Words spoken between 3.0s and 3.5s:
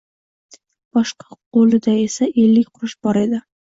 bor edi.